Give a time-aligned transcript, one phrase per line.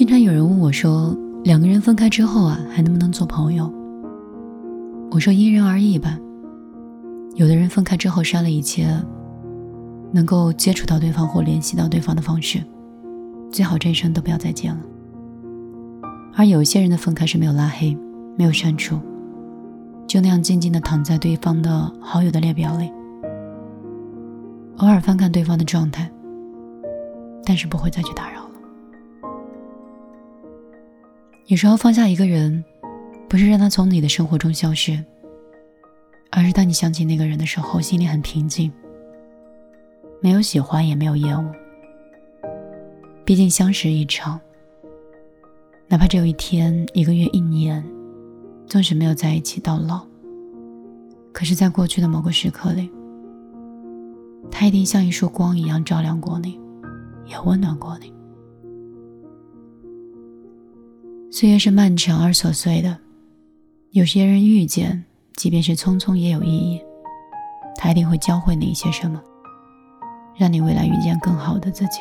[0.00, 3.70] 经常有人问我说：“两个人分开之后啊，还能不能做朋友？”
[5.12, 6.18] 我说：“因人而异吧。
[7.34, 8.88] 有的人分开之后删了一切
[10.10, 12.64] 能够接触到对方或联系到对方的方式，
[13.52, 14.80] 最好这一生都不要再见了。
[16.34, 17.94] 而有些人的分开是没有拉黑、
[18.38, 18.98] 没有删除，
[20.06, 22.90] 就那样静静的躺在对方的好友的列表里，
[24.78, 26.10] 偶尔翻看对方的状态，
[27.44, 28.39] 但是不会再去打扰。”
[31.50, 32.64] 有时候放下一个人，
[33.28, 35.04] 不是让他从你的生活中消失，
[36.30, 38.70] 而是当你想起那个人的时候，心里很平静，
[40.22, 41.52] 没有喜欢，也没有厌恶。
[43.24, 44.40] 毕竟相识一场，
[45.88, 47.84] 哪怕只有一天、一个月、一年，
[48.68, 50.06] 纵使没有在一起到老，
[51.32, 52.88] 可是，在过去的某个时刻里，
[54.52, 56.60] 他一定像一束光一样照亮过你，
[57.26, 58.19] 也温暖过你。
[61.32, 62.98] 岁月是漫长而琐碎的，
[63.92, 65.04] 有些人遇见，
[65.36, 66.82] 即便是匆匆，也有意义。
[67.76, 69.22] 他一定会教会你一些什么，
[70.36, 72.00] 让你未来遇见更好的自己。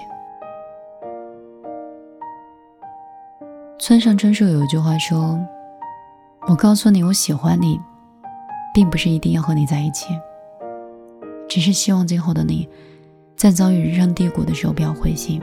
[3.78, 5.40] 村上春树有一句话说
[6.50, 7.80] ：“我告诉你，我喜欢你，
[8.74, 10.08] 并不是一定要和你在一起，
[11.48, 12.68] 只是希望今后的你，
[13.36, 15.40] 在遭遇人生低谷的时候不要灰心，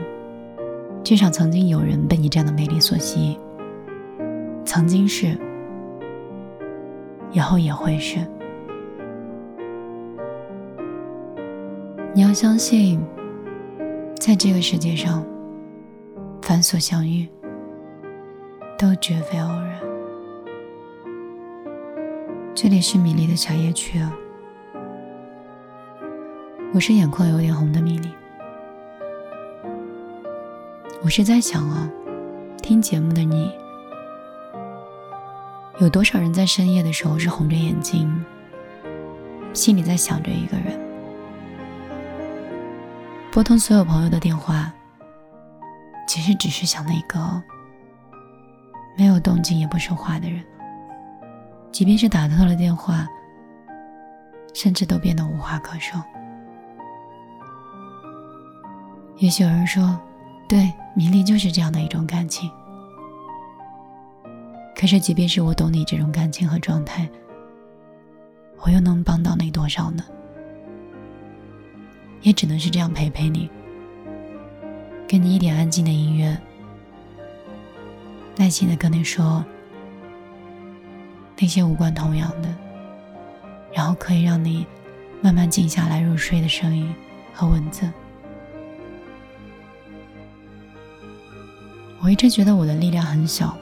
[1.05, 3.39] 至少曾经有人被你这样的美丽所吸引。”
[4.67, 5.37] 曾经是，
[7.31, 8.19] 以后也会是。
[12.13, 13.01] 你要相信，
[14.19, 15.25] 在这个世界上，
[16.41, 17.25] 凡所相遇，
[18.77, 19.79] 都绝非偶然。
[22.53, 24.13] 这里是米粒的小夜曲啊，
[26.73, 28.09] 我是眼眶有点红的米粒。
[31.01, 31.89] 我是在想啊，
[32.61, 33.49] 听节目的你。
[35.79, 38.11] 有多少人在深夜的时候是红着眼睛，
[39.53, 40.79] 心里在想着一个人？
[43.31, 44.73] 拨通所有朋友的电话，
[46.07, 47.19] 其实只是想那个
[48.97, 50.43] 没有动静也不说话的人。
[51.71, 53.07] 即便是打通了电话，
[54.55, 56.03] 甚至都变得无话可说。
[59.17, 59.99] 也许有人说，
[60.49, 62.49] 对，迷离就是这样的一种感情。
[64.79, 67.09] 可是，即便是我懂你这种感情和状态，
[68.59, 70.03] 我又能帮到你多少呢？
[72.21, 73.49] 也只能是这样陪陪你，
[75.07, 76.37] 给你一点安静的音乐，
[78.35, 79.43] 耐心的跟你说
[81.39, 82.55] 那些无关痛痒的，
[83.73, 84.63] 然后可以让你
[85.23, 86.93] 慢慢静下来入睡的声音
[87.33, 87.91] 和文字。
[91.99, 93.57] 我一直觉得我的力量很小。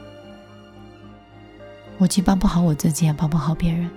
[1.98, 3.88] 我既帮不好我自己，也帮不好别人；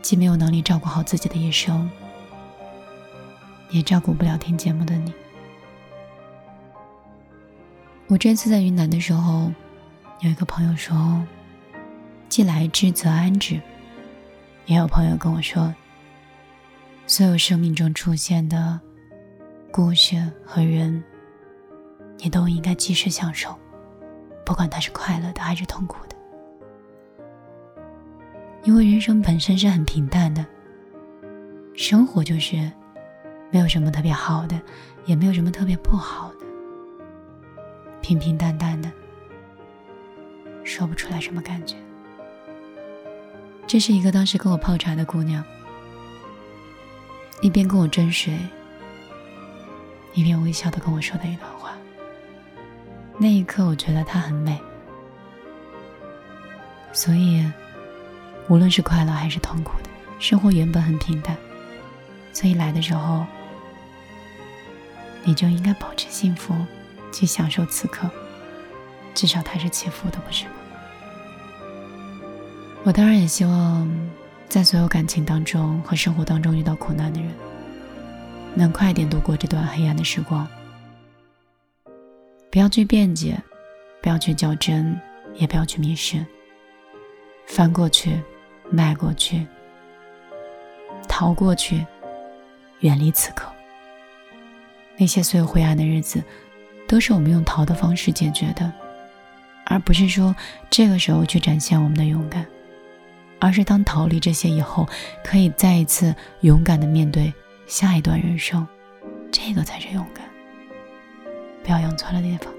[0.00, 1.90] 既没有能力照顾好自己的一生，
[3.70, 5.12] 也照顾不了听节目的你。
[8.06, 9.50] 我这次在云南的时候，
[10.20, 11.26] 有一个朋友说
[12.28, 13.60] ：“既来之，则安之。”
[14.66, 15.74] 也有朋友跟我说
[17.06, 18.80] ：“所有生命中出现的
[19.72, 21.02] 故事和人，
[22.18, 23.58] 你都应该及时享受，
[24.46, 26.13] 不管它是快乐的还是痛苦的。”
[28.64, 30.44] 因为人生本身是很平淡的，
[31.74, 32.56] 生活就是
[33.50, 34.58] 没有什么特别好的，
[35.04, 36.46] 也没有什么特别不好的，
[38.00, 38.90] 平平淡淡的，
[40.64, 41.76] 说不出来什么感觉。
[43.66, 45.44] 这是一个当时跟我泡茶的姑娘，
[47.42, 48.34] 一边跟我斟水，
[50.14, 51.72] 一边微笑的跟我说的一段话。
[53.18, 54.58] 那一刻，我觉得她很美，
[56.94, 57.44] 所以。
[58.48, 61.36] 无论是快乐还是痛苦的，生活原本很平淡，
[62.32, 63.24] 所以来的时候，
[65.22, 66.54] 你就应该保持幸福，
[67.10, 68.08] 去享受此刻。
[69.14, 70.50] 至少它是起伏的，不是吗？
[72.82, 73.88] 我当然也希望，
[74.48, 77.30] 在所有感情当中和生活当中遇到苦难的人，
[78.54, 80.46] 能快点度过这段黑暗的时光。
[82.50, 83.40] 不要去辩解，
[84.02, 85.00] 不要去较真，
[85.34, 86.24] 也不要去迷失，
[87.46, 88.20] 翻过去。
[88.70, 89.46] 迈过去，
[91.08, 91.84] 逃过去，
[92.80, 93.50] 远离此刻。
[94.96, 96.22] 那些所有灰暗的日子，
[96.86, 98.72] 都是我们用逃的方式解决的，
[99.66, 100.34] 而不是说
[100.70, 102.46] 这个时候去展现我们的勇敢，
[103.40, 104.88] 而是当逃离这些以后，
[105.24, 107.32] 可以再一次勇敢的面对
[107.66, 108.66] 下一段人生，
[109.32, 110.24] 这个才是勇敢。
[111.62, 112.52] 不要用错了地方。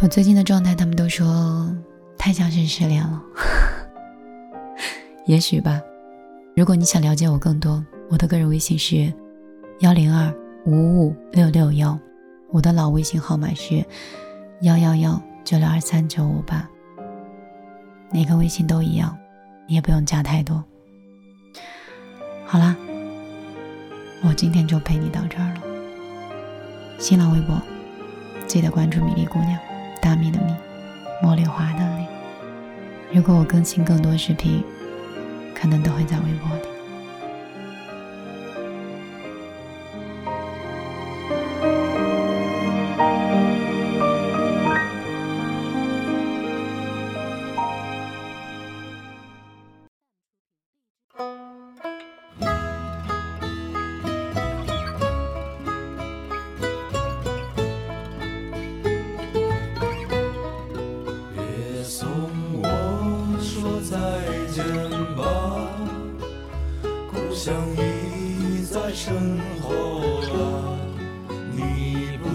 [0.00, 1.74] 我最近的状态，他们都说
[2.16, 3.22] 太像是失恋了。
[5.28, 5.78] 也许吧。
[6.56, 9.12] 如果你想了解我更多，我的个人微信是
[9.80, 10.34] 幺零二
[10.64, 11.96] 五五六六幺，
[12.50, 13.84] 我的老微信号码是
[14.62, 16.66] 幺幺幺九六二三九五八。
[18.10, 19.14] 哪个微信都一样，
[19.66, 20.64] 你也不用加太多。
[22.46, 22.74] 好啦，
[24.24, 25.62] 我今天就陪你到这儿了。
[26.98, 27.60] 新浪微博
[28.46, 29.58] 记得关注米粒姑娘。
[30.00, 30.54] 大米的米，
[31.22, 32.06] 茉莉花的莉。
[33.12, 34.64] 如果我更新更多视频，
[35.60, 36.77] 可能都会在微博里。
[69.08, 69.16] 依在身
[69.62, 69.70] 后
[70.20, 70.36] 了，
[71.56, 72.26] 你不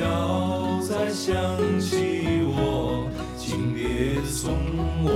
[0.00, 1.32] 要再想
[1.80, 3.08] 起我，
[3.38, 4.52] 请别送
[5.02, 5.08] 我，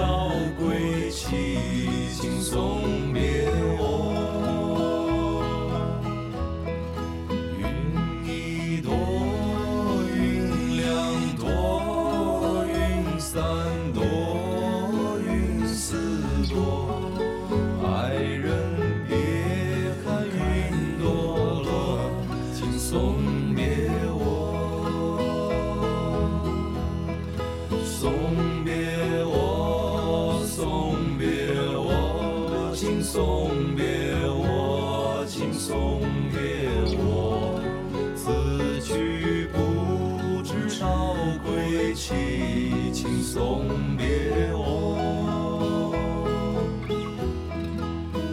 [0.00, 1.28] 少归期，
[2.18, 3.20] 请送别
[3.78, 3.84] 我。
[7.58, 7.62] 云
[8.24, 8.94] 一朵，
[10.16, 13.42] 云两朵，云三
[13.92, 14.02] 朵，
[15.22, 15.98] 云四
[16.48, 16.96] 朵，
[33.12, 33.84] 送别
[34.24, 36.38] 我，请送别
[36.96, 37.60] 我，
[38.14, 42.14] 此去不知少归期，
[42.92, 43.66] 请送
[43.96, 44.06] 别
[44.52, 45.92] 我，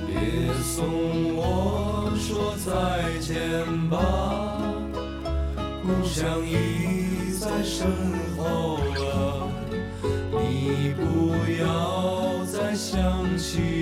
[0.05, 0.85] 别送
[1.35, 2.69] 我说再
[3.19, 3.97] 见吧。
[5.81, 7.87] 故乡已在身
[8.37, 9.49] 后了，
[10.33, 11.33] 你不
[11.63, 13.76] 要再想起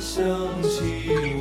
[0.00, 0.24] 想
[0.62, 1.39] 起。